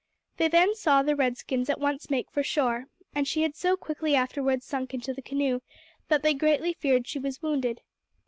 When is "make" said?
2.09-2.31